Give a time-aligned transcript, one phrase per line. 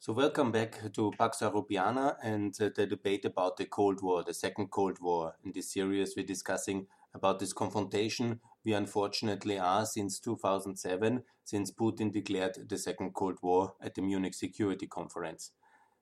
[0.00, 4.32] So, welcome back to Pax Europiana and uh, the debate about the Cold War, the
[4.32, 5.34] Second Cold War.
[5.44, 12.12] In this series, we're discussing about this confrontation we unfortunately are since 2007, since Putin
[12.12, 15.50] declared the Second Cold War at the Munich Security Conference.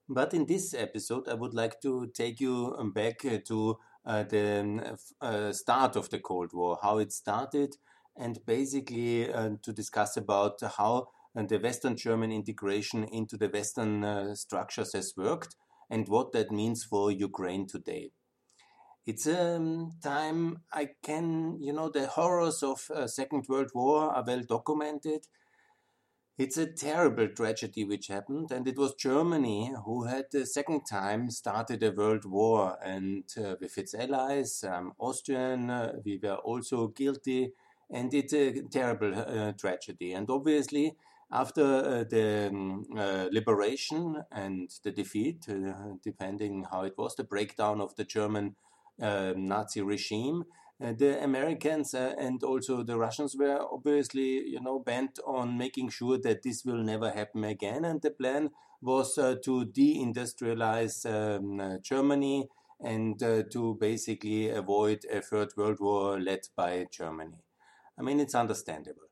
[0.07, 5.53] But in this episode, I would like to take you back to uh, the uh,
[5.53, 7.77] start of the Cold War, how it started,
[8.15, 14.03] and basically uh, to discuss about how and the Western German integration into the Western
[14.03, 15.55] uh, structures has worked
[15.91, 18.11] and what that means for Ukraine today.
[19.07, 24.11] It's a um, time I can, you know, the horrors of uh, Second World War
[24.13, 25.27] are well documented.
[26.39, 31.31] It's a terrible tragedy which happened, and it was Germany who had the second time
[31.31, 36.89] started a world war, and uh, with its allies, um, Austrian, uh, we were also
[36.89, 37.53] guilty,
[37.91, 40.13] and it's a terrible uh, tragedy.
[40.13, 40.97] And obviously,
[41.31, 47.25] after uh, the um, uh, liberation and the defeat, uh, depending how it was, the
[47.25, 48.57] breakdown of the German
[48.99, 50.45] Nazi regime,
[50.79, 56.43] the Americans and also the Russians were obviously, you know, bent on making sure that
[56.43, 57.85] this will never happen again.
[57.85, 62.49] And the plan was uh, to deindustrialize um, uh, Germany
[62.81, 67.43] and uh, to basically avoid a third world war led by Germany.
[67.99, 69.06] I mean, it's understandable.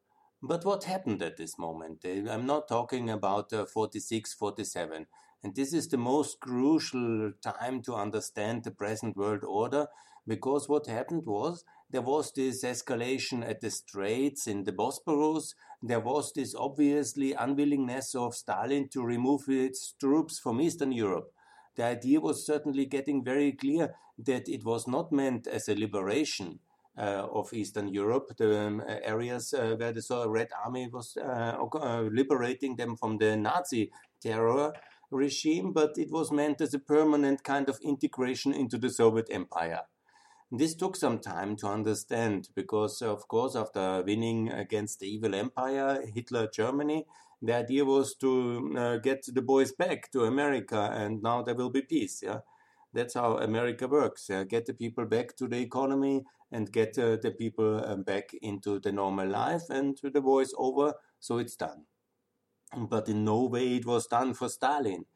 [0.46, 2.04] But what happened at this moment?
[2.04, 5.06] Eh, I'm not talking about uh, 46, 47.
[5.42, 9.86] And this is the most crucial time to understand the present world order
[10.26, 15.54] because what happened was there was this escalation at the Straits in the Bosporus.
[15.82, 21.32] There was this obviously unwillingness of Stalin to remove its troops from Eastern Europe.
[21.76, 26.60] The idea was certainly getting very clear that it was not meant as a liberation
[27.02, 31.56] of Eastern Europe, the um, areas uh, where the Red Army was uh,
[32.12, 33.90] liberating them from the Nazi
[34.22, 34.72] terror
[35.10, 39.82] regime, but it was meant as a permanent kind of integration into the Soviet Empire.
[40.52, 46.04] This took some time to understand because, of course, after winning against the evil empire,
[46.14, 47.06] Hitler Germany,
[47.42, 51.70] the idea was to uh, get the boys back to America and now there will
[51.70, 52.22] be peace.
[52.22, 52.40] Yeah?
[52.94, 54.30] That's how America works.
[54.48, 58.78] Get the people back to the economy and get uh, the people um, back into
[58.78, 61.86] the normal life and the war is over, so it's done.
[62.77, 65.06] But in no way it was done for Stalin.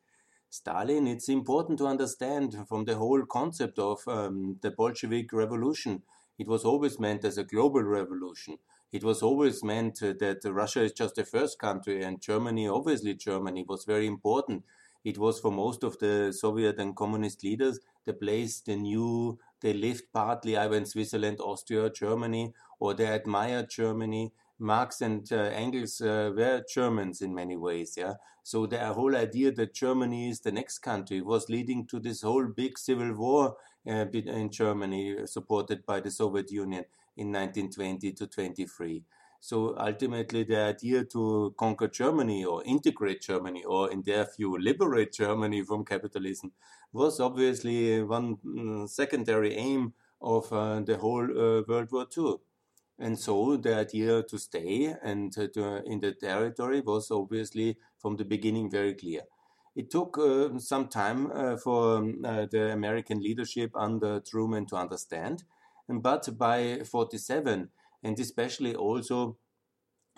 [0.50, 6.03] Stalin, it's important to understand from the whole concept of um, the Bolshevik revolution.
[6.38, 8.59] It was always meant as a global revolution.
[8.91, 13.15] It was always meant uh, that Russia is just the first country and Germany, obviously
[13.15, 14.65] Germany, was very important.
[15.09, 19.73] It was for most of the Soviet and communist leaders the place they knew they
[19.73, 24.33] lived partly either in Switzerland, Austria, Germany, or they admired Germany.
[24.59, 28.15] Marx and uh, Engels uh, were Germans in many ways, yeah.
[28.43, 32.47] So the whole idea that Germany is the next country was leading to this whole
[32.47, 36.85] big civil war uh, in Germany, supported by the Soviet Union
[37.17, 39.03] in 1920 to 23.
[39.41, 45.12] So ultimately, the idea to conquer Germany or integrate Germany, or in their view, liberate
[45.12, 46.53] Germany from capitalism,
[46.93, 52.37] was obviously one mm, secondary aim of uh, the whole uh, World War II.
[52.99, 58.16] And so the idea to stay and uh, to, in the territory was obviously from
[58.16, 59.22] the beginning very clear.
[59.76, 64.76] It took uh, some time uh, for um, uh, the American leadership under Truman to
[64.76, 65.44] understand,
[65.88, 67.70] but by 47,
[68.03, 69.39] and especially also,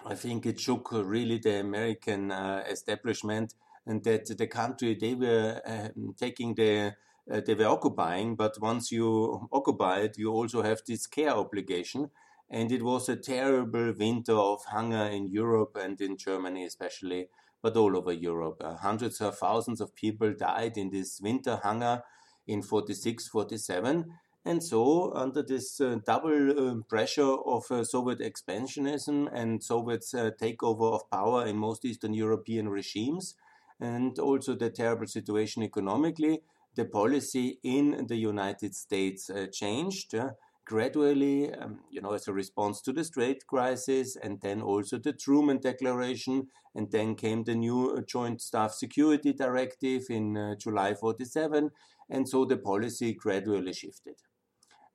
[0.04, 3.54] I think it shook really the American establishment
[3.86, 6.94] and that the country they were uh, taking the
[7.30, 12.10] uh, they were occupying, but once you occupy it, you also have this care obligation.
[12.48, 17.28] And it was a terrible winter of hunger in Europe and in Germany, especially,
[17.62, 18.60] but all over Europe.
[18.64, 22.02] Uh, hundreds of thousands of people died in this winter hunger
[22.48, 24.12] in 46, 47.
[24.42, 30.30] And so, under this uh, double uh, pressure of uh, Soviet expansionism and Soviet uh,
[30.40, 33.34] takeover of power in most Eastern European regimes,
[33.78, 36.40] and also the terrible situation economically,
[36.74, 40.30] the policy in the United States uh, changed uh,
[40.64, 45.12] gradually, um, you know, as a response to the Strait crisis, and then also the
[45.12, 51.70] Truman Declaration, and then came the new Joint Staff Security Directive in July 47,
[52.08, 54.14] and so the policy gradually shifted.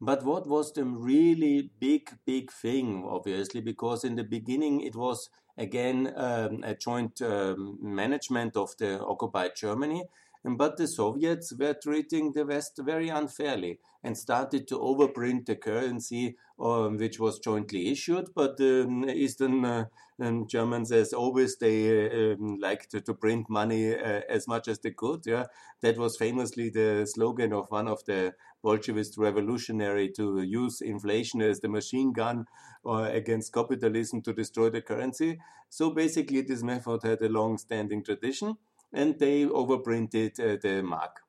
[0.01, 5.29] But what was the really big, big thing, obviously, because in the beginning it was
[5.57, 10.03] again um, a joint um, management of the occupied Germany.
[10.47, 16.37] But the Soviets were treating the West very unfairly and started to overprint the currency,
[16.59, 18.29] um, which was jointly issued.
[18.35, 19.85] But um, Eastern uh,
[20.21, 24.77] um, Germans, as always, they uh, liked to, to, print money uh, as much as
[24.79, 25.21] they could.
[25.25, 25.45] Yeah,
[25.81, 28.33] that was famously the slogan of one of the
[28.63, 32.45] Bolshevist revolutionary to use inflation as the machine gun
[32.85, 35.39] uh, against capitalism to destroy the currency.
[35.69, 38.57] So basically, this method had a long-standing tradition,
[38.95, 41.19] and they overprinted uh, the mark.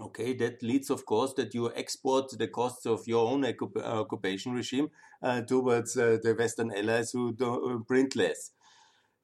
[0.00, 4.88] Okay, that leads, of course, that you export the costs of your own occupation regime
[5.20, 8.52] uh, towards uh, the Western allies who do, uh, print less.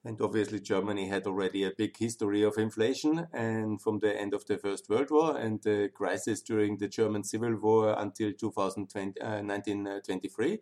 [0.04, 4.44] And obviously, Germany had already a big history of inflation, and from the end of
[4.46, 9.42] the First World War and the crisis during the German Civil War until 2020, uh,
[9.42, 10.58] 1923.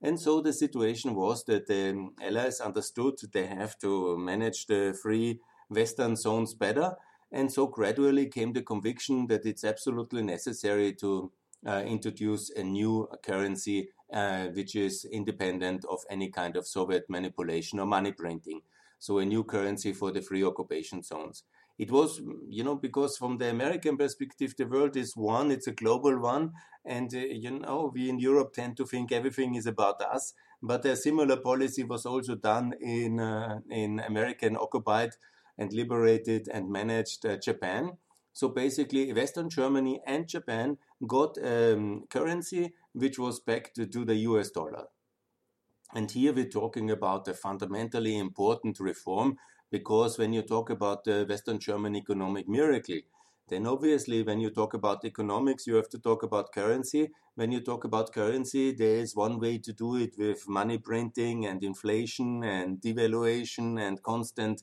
[0.00, 5.40] And so the situation was that the Allies understood they have to manage the free
[5.72, 6.96] Western zones better
[7.30, 11.32] and so gradually came the conviction that it's absolutely necessary to
[11.66, 17.78] uh, introduce a new currency uh, which is independent of any kind of Soviet manipulation
[17.78, 18.60] or money printing.
[18.98, 21.44] So a new currency for the free occupation zones.
[21.78, 25.72] It was, you know, because from the American perspective, the world is one, it's a
[25.72, 26.52] global one.
[26.84, 30.34] And, uh, you know, we in Europe tend to think everything is about us.
[30.62, 35.12] But a similar policy was also done in, uh, in American occupied
[35.58, 37.92] and liberated and managed uh, Japan.
[38.32, 44.50] So basically, Western Germany and Japan got um, currency which was backed to the US
[44.50, 44.86] dollar.
[45.94, 49.36] And here we're talking about a fundamentally important reform
[49.70, 53.00] because when you talk about the Western German economic miracle,
[53.48, 57.10] then obviously when you talk about economics, you have to talk about currency.
[57.34, 61.44] When you talk about currency, there is one way to do it with money printing
[61.46, 64.62] and inflation and devaluation and constant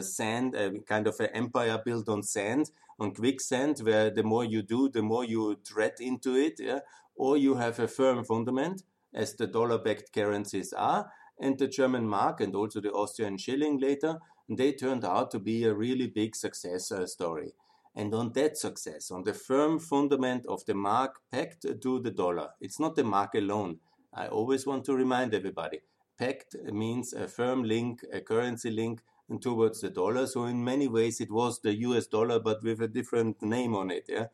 [0.00, 4.62] sand, a kind of an empire built on sand, on quicksand, where the more you
[4.62, 6.80] do, the more you tread into it, yeah?
[7.16, 8.82] or you have a firm fundament,
[9.14, 14.18] as the dollar-backed currencies are, and the German mark and also the Austrian shilling later,
[14.48, 17.52] they turned out to be a really big success uh, story.
[17.94, 22.50] And on that success, on the firm fundament of the mark pegged to the dollar,
[22.60, 23.80] it's not the mark alone.
[24.14, 25.80] I always want to remind everybody
[26.18, 29.00] pegged means a firm link, a currency link
[29.40, 30.26] towards the dollar.
[30.26, 32.06] So in many ways, it was the U.S.
[32.06, 34.06] dollar, but with a different name on it.
[34.08, 34.26] Yeah,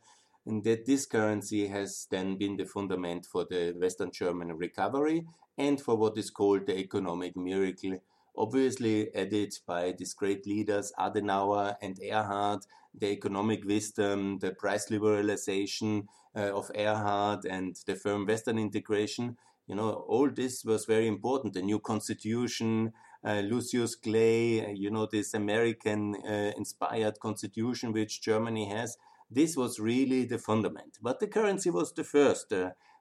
[0.49, 5.27] and that this currency has then been the fundament for the Western German recovery
[5.59, 7.99] and for what is called the economic miracle.
[8.37, 12.63] Obviously, added by these great leaders Adenauer and Erhard,
[12.95, 19.37] the economic wisdom, the price liberalization uh, of Erhard, and the firm Western integration.
[19.67, 21.53] You know, all this was very important.
[21.53, 22.93] The new constitution,
[23.25, 28.97] Lucius Clay, uh, you know, this American uh, inspired constitution which Germany has.
[29.31, 30.99] This was really the fundament.
[31.03, 32.53] But the currency was the first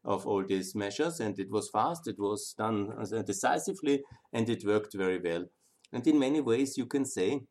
[0.03, 2.91] of all these measures, and it was fast, it was done
[3.25, 4.03] decisively,
[4.33, 5.45] and it worked very well.
[5.91, 7.41] And in many ways, you can say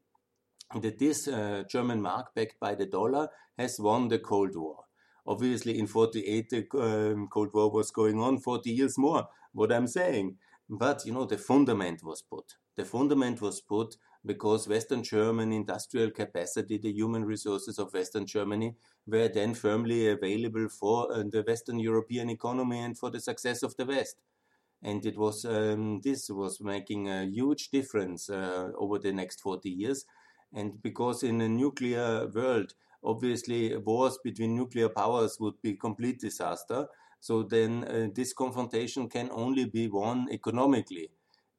[0.74, 3.28] that this uh, German mark, backed by the dollar,
[3.58, 4.84] has won the Cold War.
[5.26, 9.86] Obviously, in 48, the um, Cold War was going on 40 years more, what I'm
[9.86, 10.36] saying.
[10.68, 12.56] But you know, the fundament was put.
[12.76, 18.76] The fundament was put because Western German industrial capacity, the human resources of Western Germany,
[19.06, 23.76] were then firmly available for uh, the Western European economy and for the success of
[23.76, 24.16] the West.
[24.82, 29.70] And it was um, this was making a huge difference uh, over the next 40
[29.70, 30.04] years.
[30.52, 36.88] And because in a nuclear world, obviously wars between nuclear powers would be complete disaster.
[37.20, 41.11] So then uh, this confrontation can only be won economically.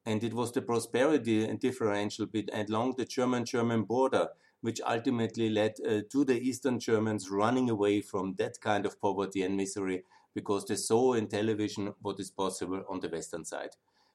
[0.06, 4.30] And it was the prosperity and differential bit along the German-German border
[4.62, 9.44] which ultimately led uh, to the Eastern Germans running away from that kind of poverty
[9.44, 13.72] and misery because they saw in television what is possible on the Western side.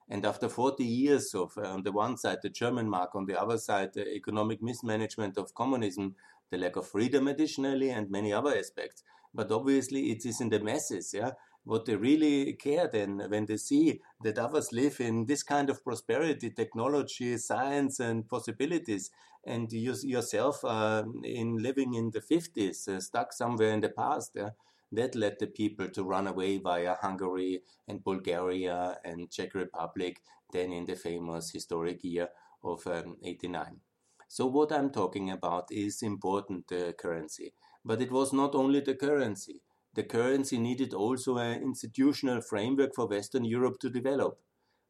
[0.09, 3.39] And after 40 years of, uh, on the one side, the German mark, on the
[3.39, 6.15] other side, the economic mismanagement of communism,
[6.51, 10.59] the lack of freedom additionally, and many other aspects, but obviously it is in the
[10.59, 11.31] masses, yeah.
[11.65, 15.81] What they really care then when they see that others live in this kind of
[15.83, 19.11] prosperity, technology, science, and possibilities,
[19.45, 24.31] and you yourself uh, in living in the 50s, uh, stuck somewhere in the past,
[24.35, 24.49] yeah,
[24.91, 30.21] that led the people to run away via Hungary and Bulgaria and Czech Republic,
[30.51, 32.29] then in the famous historic year
[32.63, 33.79] of um, 89.
[34.27, 37.53] So what I'm talking about is important uh, currency.
[37.85, 39.61] But it was not only the currency.
[39.93, 44.39] The currency needed also an institutional framework for Western Europe to develop.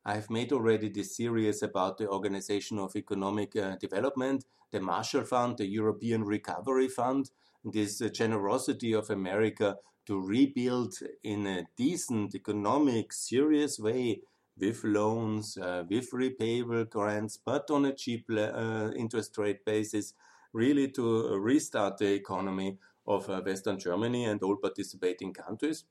[0.06, 5.58] I've made already this series about the Organization of Economic uh, Development, the Marshall Fund,
[5.58, 7.32] the European Recovery Fund,
[7.64, 14.22] this uh, generosity of America to rebuild in a decent, economic, serious way
[14.58, 20.14] with loans, uh, with repayable grants, but on a cheap uh, interest rate basis,
[20.54, 25.86] really to restart the economy of uh, Western Germany and all participating countries,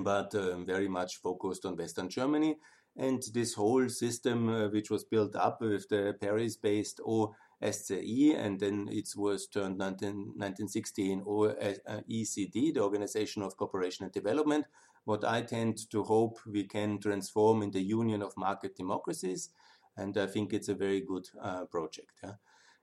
[0.00, 2.56] but um, very much focused on Western Germany.
[2.96, 8.60] And this whole system, uh, which was built up with the Paris based OSCE, and
[8.60, 14.66] then it was turned 19, 1960 in OECD, the Organization of Cooperation and Development,
[15.04, 19.50] what I tend to hope we can transform in the Union of Market Democracies.
[19.96, 22.12] And I think it's a very good uh, project.
[22.22, 22.34] Yeah?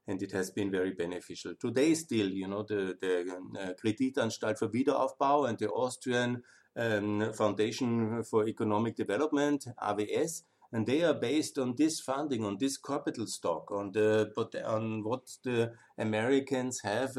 [0.09, 1.53] And it has been very beneficial.
[1.59, 3.13] Today, still, you know, the, the
[3.59, 6.43] uh, Kreditanstalt für Wiederaufbau and the Austrian
[6.75, 12.77] um, Foundation for Economic Development, AWS, and they are based on this funding, on this
[12.77, 14.31] capital stock, on the
[14.65, 17.11] on what the Americans have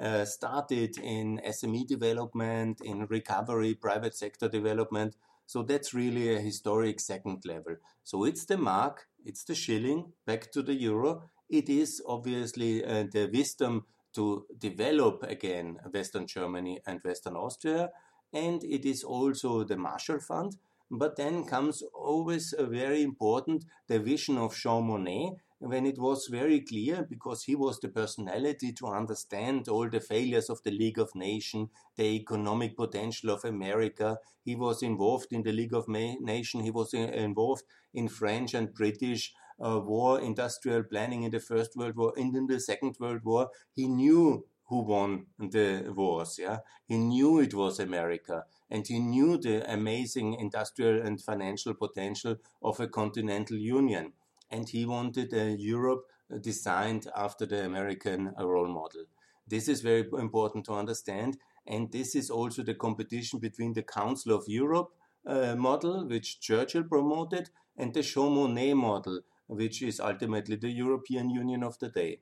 [0.00, 5.14] uh, started in SME development, in recovery, private sector development.
[5.46, 7.76] So that's really a historic second level.
[8.02, 11.30] So it's the mark, it's the shilling, back to the euro.
[11.48, 13.84] It is obviously uh, the wisdom
[14.14, 17.90] to develop again Western Germany and Western Austria.
[18.32, 20.56] And it is also the Marshall Fund.
[20.90, 26.28] But then comes always a very important the vision of Jean Monnet, when it was
[26.30, 30.98] very clear, because he was the personality to understand all the failures of the League
[30.98, 34.18] of Nations, the economic potential of America.
[34.44, 36.62] He was involved in the League of Nations.
[36.62, 39.32] He was involved in French and British
[39.64, 43.50] uh, war, industrial planning in the First World War, and in the Second World War.
[43.74, 46.38] He knew who won the wars.
[46.38, 52.36] Yeah, he knew it was America, and he knew the amazing industrial and financial potential
[52.62, 54.12] of a continental union
[54.50, 56.06] and he wanted a Europe
[56.40, 59.04] designed after the American role model.
[59.46, 64.32] This is very important to understand, and this is also the competition between the Council
[64.32, 64.90] of Europe
[65.26, 71.30] uh, model, which Churchill promoted, and the Jean Monnet model, which is ultimately the European
[71.30, 72.20] Union of the day.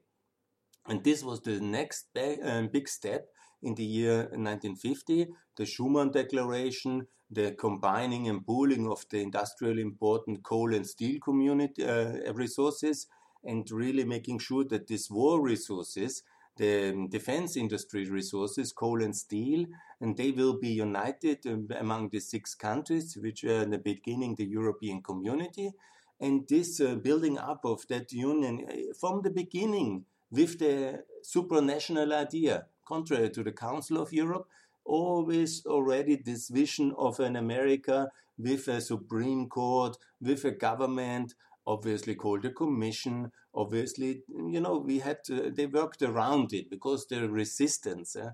[0.86, 3.28] And this was the next big, um, step
[3.62, 10.42] in the year 1950, the Schuman Declaration, the combining and pooling of the industrially important
[10.42, 13.06] coal and steel community uh, resources,
[13.42, 16.22] and really making sure that these war resources,
[16.56, 19.66] the defense industry resources, coal and steel,
[20.00, 24.34] and they will be united um, among the six countries, which were in the beginning
[24.34, 25.72] the European community.
[26.20, 32.12] And this uh, building up of that union uh, from the beginning with the supranational
[32.12, 34.46] idea, contrary to the Council of Europe,
[34.84, 41.34] always already this vision of an America with a Supreme Court, with a government,
[41.66, 43.30] obviously called a commission.
[43.54, 48.30] Obviously, you know, we had to, they worked around it because the resistance uh,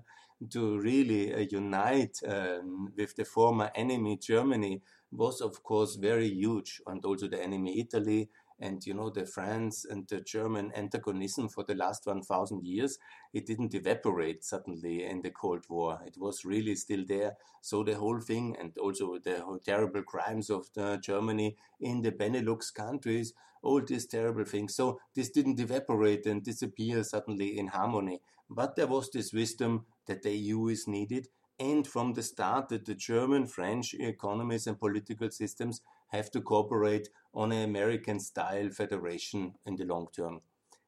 [0.49, 4.81] to really uh, unite um, with the former enemy Germany
[5.11, 8.29] was, of course, very huge, and also the enemy Italy
[8.61, 12.99] and you know the France and the German antagonism for the last 1000 years
[13.33, 15.99] it didn't evaporate suddenly in the Cold War.
[16.05, 17.37] It was really still there.
[17.61, 22.73] So the whole thing and also the terrible crimes of uh, Germany in the Benelux
[22.73, 24.75] countries all these terrible things.
[24.75, 28.21] So this didn't evaporate and disappear suddenly in harmony.
[28.49, 31.27] But there was this wisdom that the EU is needed
[31.61, 37.09] and from the start that the German, French economies and political systems have to cooperate
[37.35, 40.41] on an American style federation in the long term.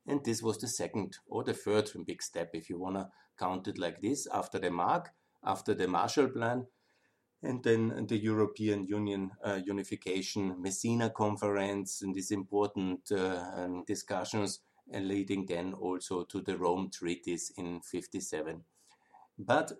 [0.07, 3.67] And this was the second or the third big step, if you want to count
[3.67, 5.11] it like this, after the Mark,
[5.45, 6.65] after the Marshall Plan,
[7.43, 14.61] and then the European Union uh, unification, Messina Conference, and these important uh, um, discussions,
[14.91, 18.63] and leading then also to the Rome treaties in 57.
[19.37, 19.73] But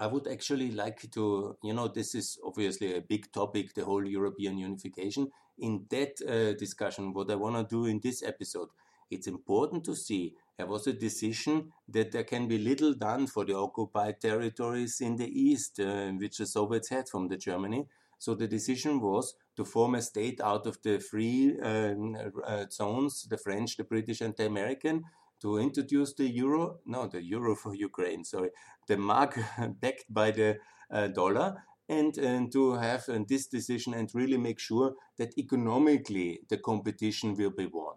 [0.00, 4.06] I would actually like to, you know, this is obviously a big topic, the whole
[4.06, 5.30] European unification.
[5.58, 8.70] In that uh, discussion, what I want to do in this episode,
[9.10, 13.44] it's important to see there was a decision that there can be little done for
[13.44, 17.86] the occupied territories in the east, uh, which the Soviets had from the Germany.
[18.18, 22.16] So the decision was to form a state out of the three um,
[22.46, 25.04] uh, zones, the French, the British, and the American,
[25.40, 28.50] to introduce the euro, no, the euro for Ukraine, sorry,
[28.88, 29.38] the mark
[29.80, 30.58] backed by the
[30.90, 36.40] uh, dollar, and, and to have uh, this decision and really make sure that economically
[36.48, 37.96] the competition will be won.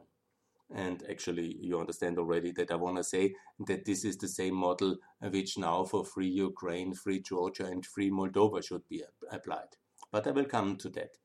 [0.73, 3.35] And actually, you understand already that I want to say
[3.67, 8.09] that this is the same model which now for free Ukraine, free Georgia, and free
[8.09, 9.77] Moldova should be applied.
[10.11, 11.17] But I will come to that.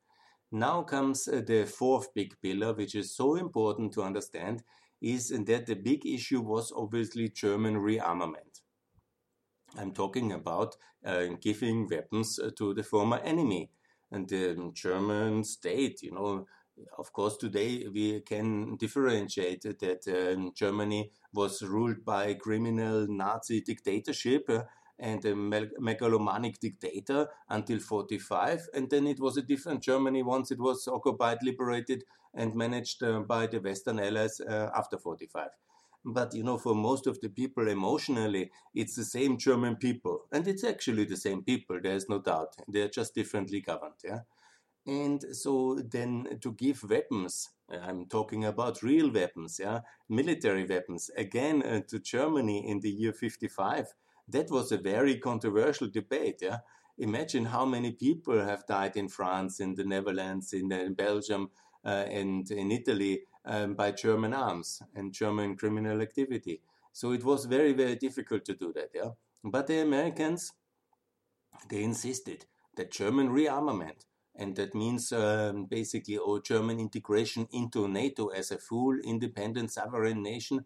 [0.52, 4.62] Now comes uh, the fourth big pillar, which is so important to understand,
[5.00, 8.62] is that the big issue was obviously German rearmament.
[9.76, 13.70] I'm talking about uh, giving weapons uh, to the former enemy
[14.10, 16.02] and the German state.
[16.02, 16.46] You know,
[16.96, 24.48] of course, today we can differentiate that uh, Germany was ruled by criminal Nazi dictatorship.
[24.48, 24.62] Uh,
[24.98, 30.58] and a megalomaniac dictator until 45 and then it was a different germany once it
[30.58, 35.48] was occupied liberated and managed uh, by the western allies uh, after 45
[36.04, 40.46] but you know for most of the people emotionally it's the same german people and
[40.48, 42.56] it's actually the same people there's no doubt.
[42.66, 44.20] They're just differently governed yeah?
[44.86, 49.80] And so then to give weapons i'm talking about real weapons yeah?
[50.08, 53.92] Military weapons again uh, to germany in the year 55
[54.28, 56.38] that was a very controversial debate.
[56.42, 56.58] Yeah,
[56.98, 61.50] imagine how many people have died in France, in the Netherlands, in, in Belgium,
[61.84, 66.60] uh, and in Italy um, by German arms and German criminal activity.
[66.92, 68.90] So it was very, very difficult to do that.
[68.94, 69.10] Yeah,
[69.44, 70.52] but the Americans
[71.68, 74.04] they insisted that German rearmament
[74.38, 80.22] and that means um, basically all German integration into NATO as a full independent sovereign
[80.22, 80.64] nation,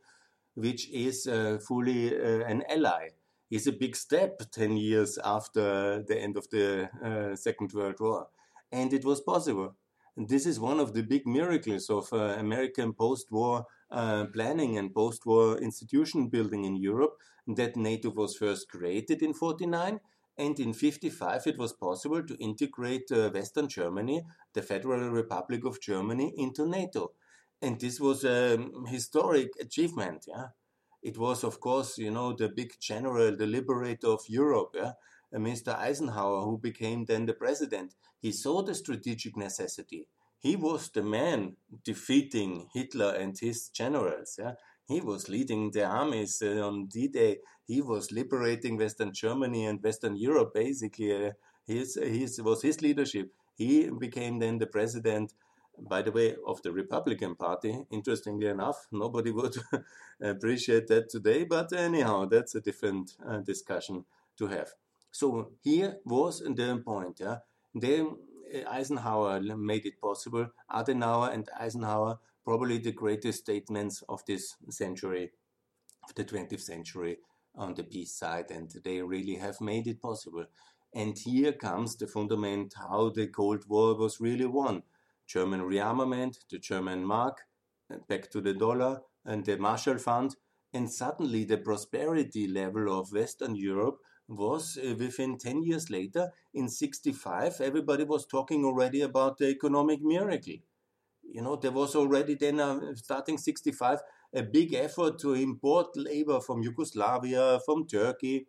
[0.54, 3.08] which is uh, fully uh, an ally
[3.52, 8.28] is a big step 10 years after the end of the uh, Second World War.
[8.72, 9.76] And it was possible.
[10.16, 14.78] And this is one of the big miracles of uh, American post war uh, planning
[14.78, 20.00] and post war institution building in Europe that NATO was first created in 49
[20.38, 24.22] and in 55 it was possible to integrate uh, Western Germany,
[24.54, 27.12] the Federal Republic of Germany, into NATO.
[27.60, 30.24] And this was a historic achievement.
[30.26, 30.46] Yeah?
[31.02, 34.92] It was, of course, you know, the big general, the liberator of Europe, yeah?
[35.34, 35.76] Uh, Mr.
[35.76, 37.94] Eisenhower, who became then the president.
[38.20, 40.06] He saw the strategic necessity.
[40.38, 44.36] He was the man defeating Hitler and his generals.
[44.38, 44.54] Yeah?
[44.86, 47.38] He was leading the armies uh, on D-Day.
[47.66, 50.52] He was liberating Western Germany and Western Europe.
[50.54, 51.30] Basically, uh,
[51.64, 53.32] his his was his leadership.
[53.54, 55.32] He became then the president
[55.88, 57.84] by the way, of the Republican Party.
[57.90, 59.56] Interestingly enough, nobody would
[60.20, 64.04] appreciate that today, but anyhow, that's a different uh, discussion
[64.38, 64.70] to have.
[65.10, 67.20] So here was the point.
[67.20, 67.38] Yeah,
[67.74, 68.16] then
[68.54, 70.48] uh, Eisenhower made it possible.
[70.70, 75.32] Adenauer and Eisenhower, probably the greatest statements of this century,
[76.08, 77.18] of the 20th century,
[77.54, 80.46] on the peace side, and they really have made it possible.
[80.94, 84.82] And here comes the fundament how the Cold War was really won
[85.32, 87.38] German rearmament, the German mark,
[88.08, 90.36] back to the dollar, and the Marshall Fund.
[90.74, 96.68] And suddenly the prosperity level of Western Europe was uh, within 10 years later, in
[96.68, 100.54] 65, everybody was talking already about the economic miracle.
[101.22, 104.00] You know, there was already then, uh, starting 65,
[104.34, 108.46] a big effort to import labor from Yugoslavia, from Turkey,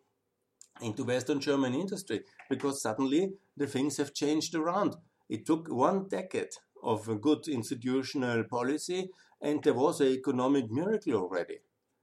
[0.81, 4.95] into Western German industry, because suddenly the things have changed around.
[5.29, 9.09] It took one decade of a good institutional policy,
[9.41, 11.59] and there was an economic miracle already.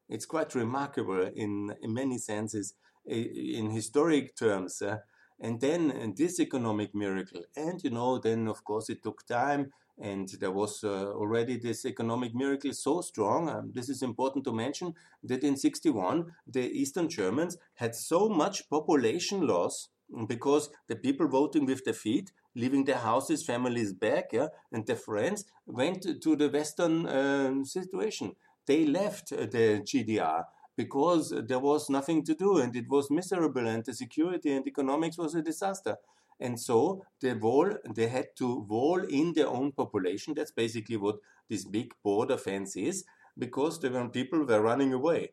[0.08, 2.74] It's quite remarkable in, in many senses,
[3.06, 4.82] in historic terms.
[4.82, 4.98] Uh,
[5.40, 10.28] and then this economic miracle, and you know, then of course it took time, and
[10.40, 13.48] there was uh, already this economic miracle so strong.
[13.48, 18.68] Um, this is important to mention that in 61 the Eastern Germans had so much
[18.68, 19.88] population loss
[20.26, 24.96] because the people voting with their feet, leaving their houses, families back, yeah, and their
[24.96, 28.34] friends went to the Western uh, situation.
[28.66, 30.44] They left uh, the GDR
[30.76, 35.18] because there was nothing to do and it was miserable and the security and economics
[35.18, 35.96] was a disaster.
[36.38, 40.34] And so the wall, they had to wall in their own population.
[40.34, 41.16] That's basically what
[41.48, 43.04] this big border fence is,
[43.36, 45.32] because the people were running away.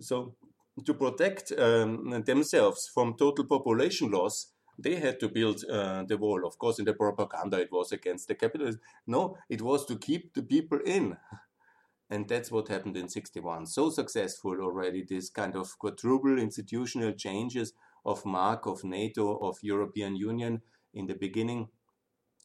[0.00, 0.34] So
[0.84, 6.46] to protect um, themselves from total population loss, they had to build uh, the wall.
[6.46, 8.80] Of course, in the propaganda, it was against the capitalists.
[9.06, 11.16] No, it was to keep the people in.
[12.08, 13.66] And that's what happened in 61.
[13.66, 17.72] So successful already, this kind of quadruple institutional changes
[18.04, 20.62] of Mark, of NATO, of European Union
[20.94, 21.68] in the beginning,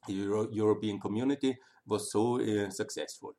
[0.07, 3.35] Euro European community was so uh, successful.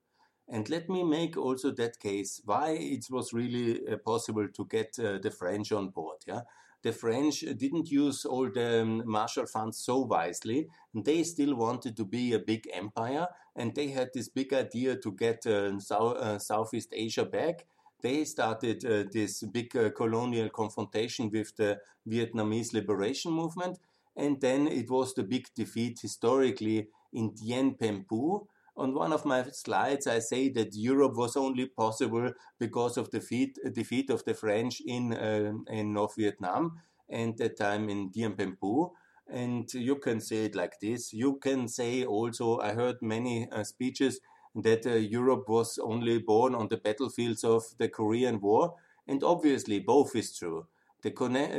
[0.48, 4.96] And let me make also that case why it was really uh, possible to get
[4.98, 6.18] uh, the French on board.
[6.26, 6.42] Yeah,
[6.82, 10.68] the French didn't use all the um, Marshall funds so wisely.
[10.94, 15.12] They still wanted to be a big empire, and they had this big idea to
[15.12, 17.66] get uh, South, uh, Southeast Asia back.
[18.02, 23.78] They started uh, this big uh, colonial confrontation with the Vietnamese liberation movement,
[24.16, 28.46] and then it was the big defeat historically in Dien Phu.
[28.76, 33.18] On one of my slides, I say that Europe was only possible because of the
[33.18, 38.34] defeat, defeat of the French in, uh, in North Vietnam and that time in Dien
[38.34, 38.90] Bien Phu.
[39.28, 41.12] And you can say it like this.
[41.12, 44.20] You can say also, I heard many uh, speeches
[44.54, 48.74] that uh, Europe was only born on the battlefields of the Korean War.
[49.06, 50.66] And obviously, both is true.
[51.02, 51.10] The,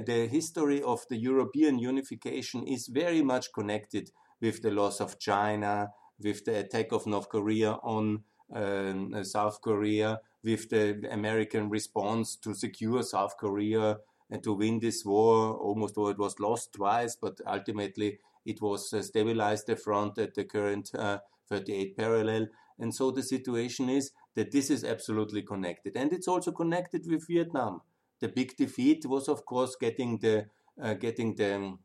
[0.06, 5.90] the history of the European unification is very much connected with the loss of China,
[6.24, 12.54] with the attack of North Korea on uh, South Korea, with the American response to
[12.54, 13.98] secure South Korea
[14.30, 15.56] and to win this war.
[15.56, 20.36] Almost though it was lost twice, but ultimately it was uh, stabilized the front at
[20.36, 22.48] the current uh, 38 parallel.
[22.80, 25.96] And so the situation is that this is absolutely connected.
[25.96, 27.82] And it's also connected with Vietnam.
[28.20, 30.48] The big defeat was, of course, getting the
[30.82, 31.78] uh, getting the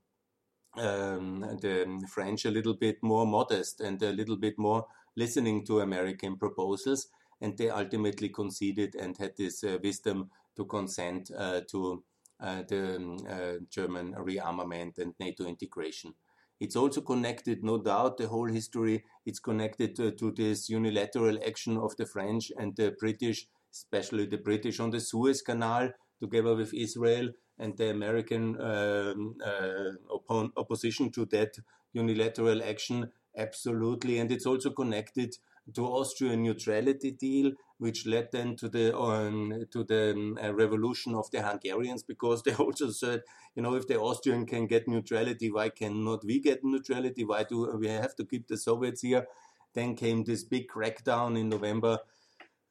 [0.78, 4.86] um, the French a little bit more modest and a little bit more
[5.16, 7.08] listening to American proposals.
[7.40, 12.02] And they ultimately conceded and had this uh, wisdom to consent uh, to
[12.40, 16.14] uh, the um, uh, German rearmament and NATO integration.
[16.60, 19.04] It's also connected, no doubt, the whole history.
[19.24, 24.38] It's connected to, to this unilateral action of the French and the British, especially the
[24.38, 31.24] British on the Suez Canal, together with Israel, and the American um, uh, opposition to
[31.26, 31.58] that
[31.92, 33.10] unilateral action.
[33.36, 35.36] Absolutely, and it's also connected
[35.74, 41.14] to Austrian neutrality deal, which led then to the um, to the um, uh, revolution
[41.14, 43.22] of the Hungarians, because they also said,
[43.54, 47.24] you know, if the Austrian can get neutrality, why cannot we get neutrality?
[47.24, 49.26] Why do we have to keep the Soviets here?
[49.74, 51.98] Then came this big crackdown in November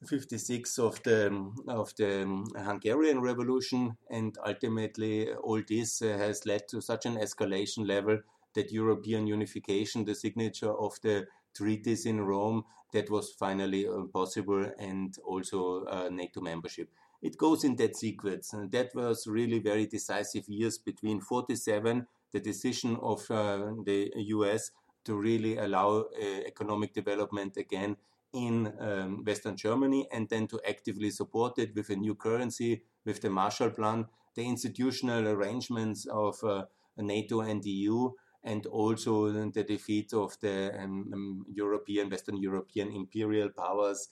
[0.06, 6.82] 56 of the of the Hungarian Revolution, and ultimately all this uh, has led to
[6.82, 8.20] such an escalation level
[8.54, 14.72] that European unification, the signature of the treaties in Rome, that was finally uh, possible,
[14.80, 16.90] and also uh, NATO membership.
[17.22, 22.40] It goes in that sequence, and that was really very decisive years between 47, the
[22.40, 24.72] decision of uh, the US
[25.06, 27.98] to really allow uh, economic development again
[28.46, 33.22] in um, Western Germany and then to actively support it with a new currency, with
[33.22, 36.66] the Marshall Plan, the institutional arrangements of uh,
[36.98, 38.12] NATO and the EU,
[38.44, 44.10] and also the defeat of the um, um, European, Western European imperial powers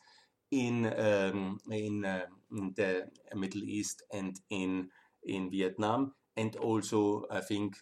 [0.51, 4.89] in um, in, uh, in, the Middle East and in
[5.23, 7.75] in Vietnam, and also I think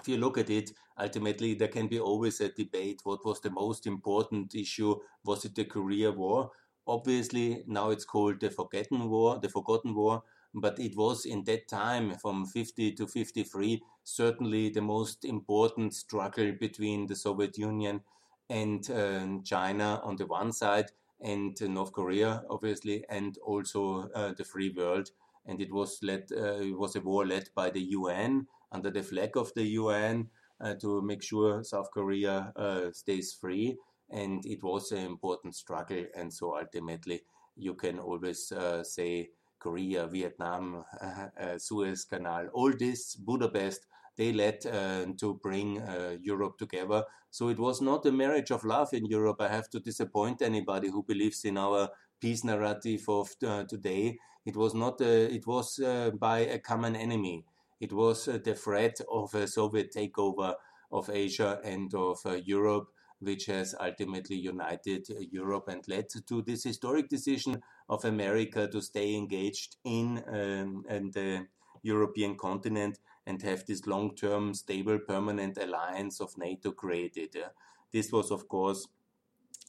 [0.00, 3.50] if you look at it, ultimately there can be always a debate what was the
[3.50, 4.96] most important issue.
[5.24, 6.50] Was it the korea war?
[6.86, 10.22] Obviously now it's called the forgotten war the forgotten war
[10.54, 16.52] but it was in that time from 50 to 53 certainly the most important struggle
[16.58, 18.00] between the soviet union
[18.48, 24.44] and uh, china on the one side and north korea obviously and also uh, the
[24.44, 25.10] free world.
[25.46, 29.02] And it was led uh, it was a war led by the un under the
[29.02, 30.28] flag of the un
[30.60, 33.76] uh, to make sure South Korea uh, stays free.
[34.10, 36.04] And it was an important struggle.
[36.16, 37.22] And so ultimately,
[37.56, 40.84] you can always uh, say Korea, Vietnam,
[41.58, 47.04] Suez Canal, all this, Budapest, they led uh, to bring uh, Europe together.
[47.30, 49.40] So it was not a marriage of love in Europe.
[49.40, 51.88] I have to disappoint anybody who believes in our
[52.20, 54.18] peace narrative of uh, today.
[54.44, 55.00] It was not.
[55.00, 55.78] it was
[56.18, 57.44] by a common enemy.
[57.80, 60.54] It was uh, the threat of a Soviet takeover
[60.92, 62.88] of Asia and of uh, Europe,
[63.20, 68.80] which has ultimately united uh, Europe and led to this historic decision of America to
[68.82, 71.46] stay engaged in, um, in the
[71.82, 77.36] European continent and have this long term, stable, permanent alliance of NATO created.
[77.92, 78.88] This was, of course,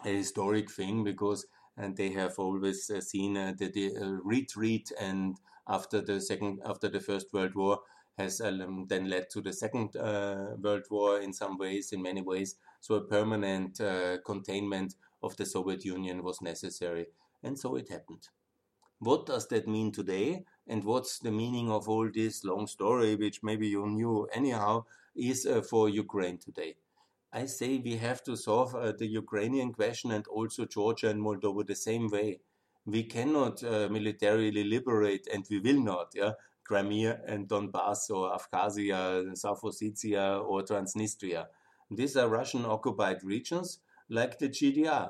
[0.06, 1.46] a historic thing because
[1.78, 7.34] and they have always seen the, the retreat and after the second after the first
[7.34, 7.80] world war
[8.18, 12.22] has um, then led to the Second uh, World War in some ways, in many
[12.22, 12.56] ways.
[12.80, 17.08] So a permanent uh, containment of the Soviet Union was necessary,
[17.44, 18.28] and so it happened.
[19.00, 20.46] What does that mean today?
[20.68, 25.46] And what's the meaning of all this long story, which maybe you knew anyhow, is
[25.46, 26.76] uh, for Ukraine today?
[27.34, 31.66] I say we have to solve uh, the Ukrainian question and also Georgia and Moldova
[31.66, 32.42] the same way.
[32.86, 39.36] We cannot uh, militarily liberate, and we will not, yeah, Crimea and Donbass or Abkhazia,
[39.38, 41.46] South Ossetia or Transnistria.
[41.90, 45.10] These are Russian occupied regions like the GDR.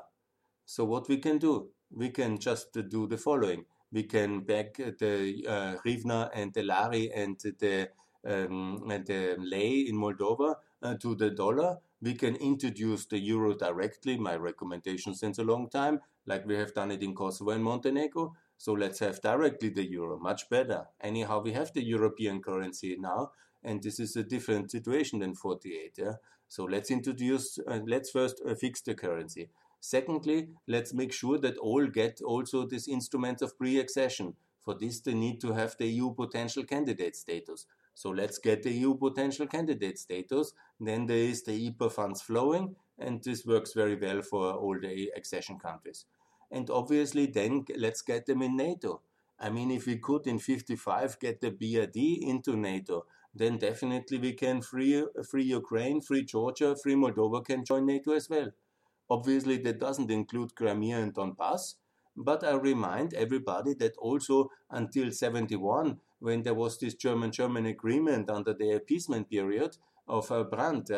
[0.64, 1.68] So what we can do?
[1.90, 3.64] We can just do the following.
[3.92, 7.90] We can back the uh, Hryvnia and the Lari and the,
[8.26, 11.78] um, and the lei in Moldova uh, to the dollar.
[12.02, 14.18] we can introduce the euro directly.
[14.18, 18.34] My recommendation since a long time, like we have done it in Kosovo and Montenegro.
[18.62, 20.86] So let's have directly the euro, much better.
[21.00, 23.32] Anyhow, we have the European currency now,
[23.64, 25.94] and this is a different situation than 48.
[25.98, 26.12] Yeah.
[26.46, 29.50] So let's introduce, uh, let's first uh, fix the currency.
[29.80, 34.36] Secondly, let's make sure that all get also this instrument of pre-accession.
[34.60, 37.66] For this, they need to have the EU potential candidate status.
[37.96, 40.52] So let's get the EU potential candidate status.
[40.78, 45.10] Then there is the IPA funds flowing, and this works very well for all the
[45.16, 46.04] accession countries.
[46.52, 49.00] And obviously, then let's get them in NATO.
[49.40, 54.34] I mean, if we could in 55 get the BRD into NATO, then definitely we
[54.34, 58.50] can free, free Ukraine, free Georgia, free Moldova can join NATO as well.
[59.08, 61.74] Obviously, that doesn't include Crimea and Donbass,
[62.14, 68.52] but I remind everybody that also until 71, when there was this German-German agreement under
[68.52, 70.90] the appeasement period of uh, Brandt,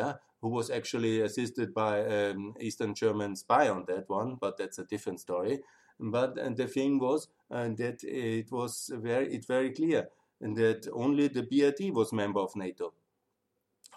[0.45, 4.83] who was actually assisted by um, Eastern German spy on that one, but that's a
[4.83, 5.61] different story.
[5.99, 10.07] But and the thing was uh, that it was very, it very clear
[10.39, 12.93] that only the BRD was member of NATO.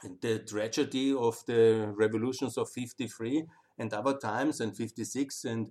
[0.03, 3.45] And the tragedy of the revolutions of 53
[3.77, 5.71] and other times and 56 and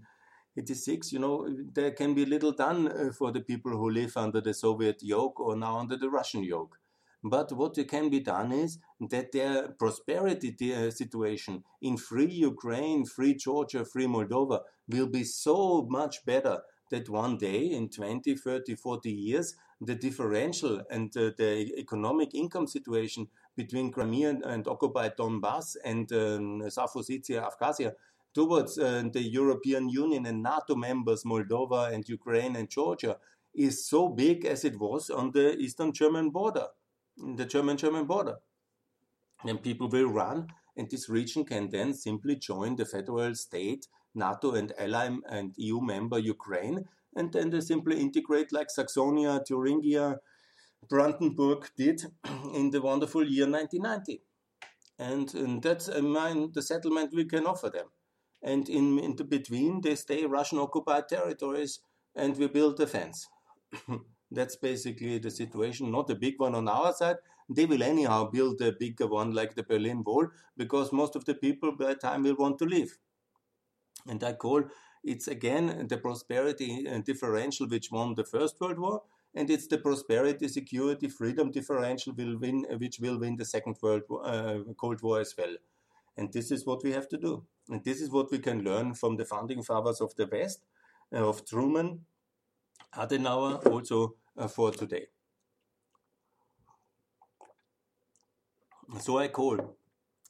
[0.56, 4.42] 86, you know, there can be little done uh, for the people who live under
[4.42, 6.78] the Soviet yoke or now under the Russian yoke.
[7.24, 13.34] But what can be done is that their prosperity uh, situation in free Ukraine, free
[13.34, 19.12] Georgia, free Moldova will be so much better that one day in 20, 30, 40
[19.12, 26.12] years, the differential and uh, the economic income situation between Crimea and occupied Donbass and
[26.12, 27.94] um, Ossetia, Abkhazia,
[28.34, 33.18] towards uh, the European Union and NATO members, Moldova and Ukraine and Georgia,
[33.56, 36.68] is so big as it was on the Eastern German border,
[37.18, 38.38] the German-German border.
[39.46, 44.54] And people will run, and this region can then simply join the federal state, NATO
[44.54, 50.18] and ally and EU member Ukraine, and then they simply integrate like Saxonia, Thuringia,
[50.88, 52.04] Brandenburg did
[52.54, 54.22] in the wonderful year 1990.
[55.00, 57.88] And, and that's the settlement we can offer them.
[58.44, 61.80] And in, in the between, they stay Russian occupied territories
[62.16, 63.28] and we build a fence.
[64.32, 67.18] that's basically the situation, not a big one on our side.
[67.50, 71.36] They will anyhow build a bigger one like the Berlin Wall because most of the
[71.36, 72.98] people by time will want to leave.
[74.08, 74.64] And I call
[75.04, 79.02] it's again the prosperity differential which won the First World War
[79.38, 84.02] and it's the prosperity, security, freedom differential will win, which will win the Second World
[84.24, 85.56] uh, Cold War as well.
[86.18, 87.46] And this is what we have to do.
[87.70, 90.66] And this is what we can learn from the founding fathers of the West,
[91.14, 92.06] uh, of Truman,
[92.96, 95.08] Adenauer, also uh, for today.
[99.00, 99.78] So I call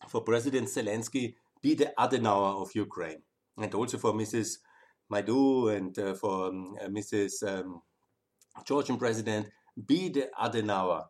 [0.08, 3.22] for President Zelensky be the Adenauer of Ukraine,
[3.58, 4.58] and also for Mrs.
[5.12, 7.48] Maidu and uh, for um, Mrs.
[7.48, 7.82] Um,
[8.66, 9.48] Georgian president,
[9.86, 11.06] be the Adenauer.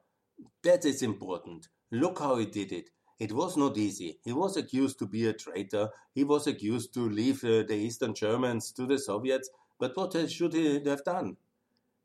[0.64, 1.68] That is important.
[1.92, 2.90] Look how he did it.
[3.20, 4.20] It was not easy.
[4.24, 5.90] He was accused to be a traitor.
[6.14, 9.50] He was accused to leave uh, the Eastern Germans to the Soviets.
[9.80, 11.38] But what should he have done?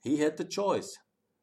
[0.02, 0.98] He had the choice.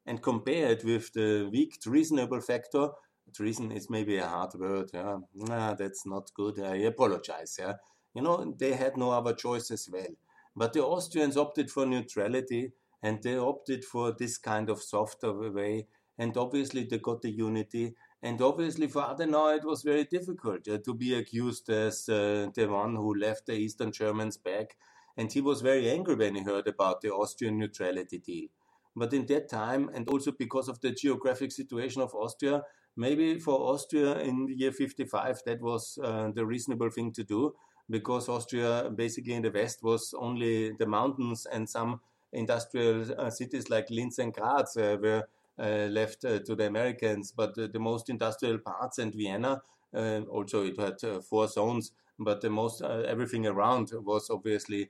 [0.05, 2.89] And compared with the weak treasonable factor,
[3.33, 4.89] treason is maybe a hard word.
[4.93, 6.59] Yeah, nah, that's not good.
[6.59, 7.57] I apologize.
[7.59, 7.73] Yeah,
[8.13, 10.13] you know they had no other choice as well.
[10.55, 15.87] But the Austrians opted for neutrality and they opted for this kind of softer way.
[16.17, 17.95] And obviously, they got the unity.
[18.21, 22.67] And obviously, for Adenauer, it was very difficult uh, to be accused as uh, the
[22.67, 24.75] one who left the Eastern Germans back.
[25.19, 28.47] And he was very angry when he heard about the Austrian neutrality deal.
[28.95, 32.63] But in that time, and also because of the geographic situation of Austria,
[32.95, 37.53] maybe for Austria in the year 55, that was uh, the reasonable thing to do,
[37.89, 41.99] because Austria basically in the west was only the mountains and some
[42.31, 45.27] industrial uh, cities like Linz and Graz uh, were
[45.59, 49.61] uh, left to the Americans, but the most industrial parts and Vienna,
[49.93, 54.89] also it had four zones, but the most everything around was obviously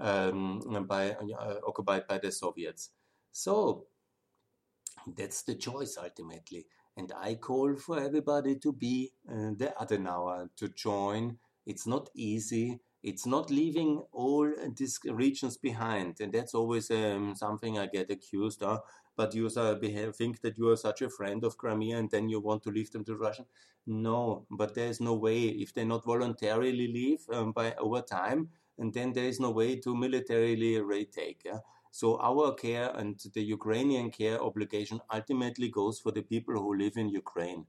[0.00, 1.16] um, by
[1.66, 2.90] occupied by the Soviets.
[3.32, 3.86] So
[5.06, 6.66] that's the choice ultimately.
[6.96, 11.38] And I call for everybody to be uh, the Adenauer, to join.
[11.66, 17.78] It's not easy it's not leaving all these regions behind, and that's always um, something
[17.78, 18.80] I get accused of.
[19.16, 22.62] But you think that you are such a friend of Crimea, and then you want
[22.64, 23.46] to leave them to Russia.
[23.86, 28.50] No, but there is no way if they not voluntarily leave um, by over time,
[28.80, 31.42] and then there is no way to militarily retake.
[31.44, 31.60] Yeah?
[31.92, 36.96] So our care and the Ukrainian care obligation ultimately goes for the people who live
[36.96, 37.66] in Ukraine.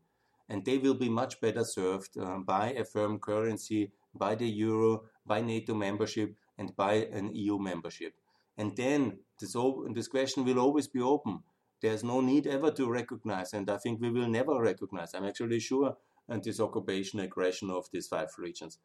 [0.47, 5.03] And they will be much better served uh, by a firm currency, by the euro,
[5.25, 8.13] by NATO membership, and by an EU membership.
[8.57, 9.55] And then this,
[9.93, 11.43] this question will always be open.
[11.81, 15.13] There's no need ever to recognize, and I think we will never recognize.
[15.13, 15.97] I'm actually sure
[16.31, 18.79] and this occupation aggression of these five regions.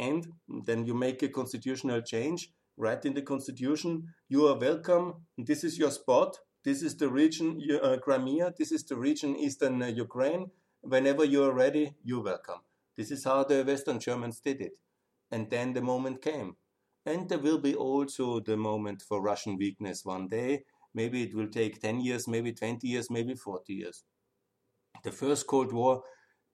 [0.00, 0.26] And
[0.66, 4.14] then you make a constitutional change, right in the constitution.
[4.30, 5.26] You are welcome.
[5.36, 6.38] This is your spot.
[6.64, 8.54] This is the region, uh, Crimea.
[8.58, 10.50] This is the region, eastern uh, Ukraine.
[10.80, 12.60] Whenever you are ready, you're welcome.
[12.96, 14.72] This is how the Western Germans did it.
[15.30, 16.56] And then the moment came.
[17.04, 20.64] And there will be also the moment for Russian weakness one day.
[20.94, 24.04] Maybe it will take 10 years, maybe 20 years, maybe 40 years.
[25.04, 26.02] The first Cold War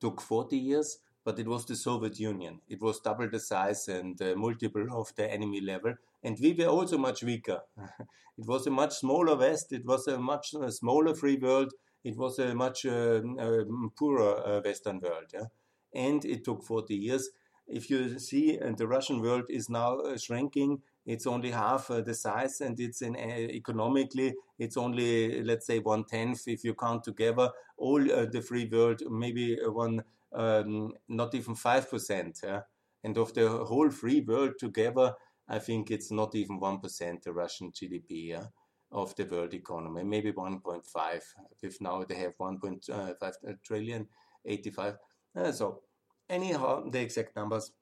[0.01, 2.61] took 40 years, but it was the Soviet Union.
[2.69, 5.95] It was double the size and uh, multiple of the enemy level.
[6.23, 7.63] And we were also much weaker.
[8.39, 9.73] it was a much smaller West.
[9.73, 11.73] It was a much uh, smaller free world.
[12.05, 15.33] It was a much um, poorer uh, Western world.
[15.35, 15.49] Yeah?
[15.93, 17.31] And it took 40 years
[17.67, 22.01] if you see uh, the Russian world is now uh, shrinking, it's only half uh,
[22.01, 27.05] the size, and it's in economically it's only let's say one tenth if you count
[27.05, 30.03] together all the free world, maybe one
[30.37, 32.41] um, not even five percent.
[32.43, 32.63] Yeah?
[33.03, 35.15] And of the whole free world together,
[35.49, 38.29] I think it's not even one percent the Russian GDP.
[38.29, 38.47] Yeah?
[38.93, 41.23] of the world economy, maybe 1.5.
[41.61, 44.07] If now they have 1.5 trillion,
[44.47, 44.97] 85.
[45.35, 45.83] Uh, so
[46.29, 47.73] Anyhow, the exact numbers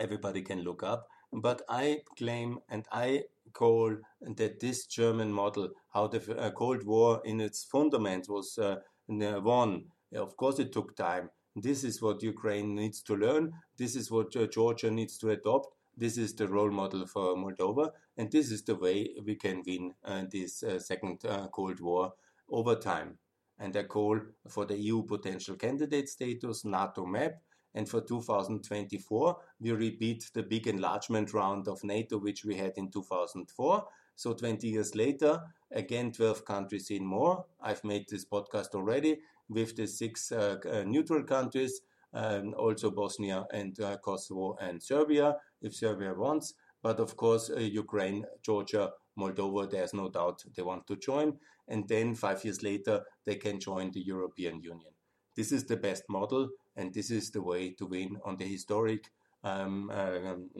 [0.00, 1.06] everybody can look up.
[1.32, 7.20] But I claim and I call that this German model, how the uh, Cold War
[7.24, 8.76] in its fundament was uh,
[9.08, 11.30] won, of course it took time.
[11.62, 13.52] This is what Ukraine needs to learn.
[13.76, 15.74] This is what uh, Georgia needs to adopt.
[15.96, 17.90] This is the role model for Moldova.
[18.16, 22.14] And this is the way we can win uh, this uh, second uh, Cold War
[22.48, 23.18] over time.
[23.58, 24.18] And I call
[24.48, 27.42] for the EU potential candidate status, NATO map,
[27.74, 32.90] and for 2024, we repeat the big enlargement round of NATO, which we had in
[32.90, 33.86] 2004.
[34.16, 35.40] So 20 years later,
[35.72, 37.44] again, 12 countries in more.
[37.60, 39.18] I've made this podcast already
[39.48, 41.80] with the six uh, uh, neutral countries,
[42.14, 46.54] um, also Bosnia and uh, Kosovo and Serbia, if Serbia wants.
[46.82, 51.38] But of course, uh, Ukraine, Georgia, Moldova, there's no doubt they want to join.
[51.68, 54.92] And then five years later, they can join the European Union.
[55.36, 56.48] This is the best model.
[56.76, 59.10] And this is the way to win on the historic
[59.44, 60.50] um, uh, um,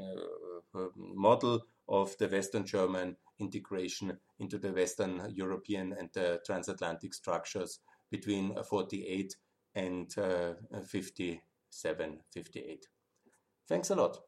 [0.74, 7.80] uh, model of the Western German integration into the Western European and the transatlantic structures
[8.10, 9.34] between 48
[9.74, 10.54] and uh,
[10.86, 12.86] 57, 58.
[13.68, 14.18] Thanks a lot.